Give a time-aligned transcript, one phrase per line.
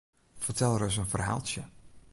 [0.45, 1.63] Fertel ris in ferhaaltsje?